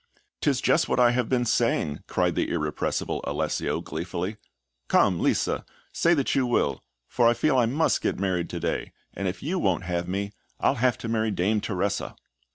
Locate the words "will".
6.47-6.83